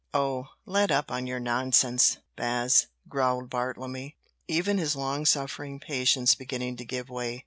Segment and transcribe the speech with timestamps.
[0.15, 6.75] "Oh, let up on your nonsense, Bas," growled Bartlemy, even his long suffering patience beginning
[6.77, 7.39] to give way.